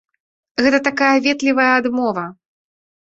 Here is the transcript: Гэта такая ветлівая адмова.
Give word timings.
Гэта 0.65 0.79
такая 0.87 1.11
ветлівая 1.27 1.71
адмова. 1.81 2.25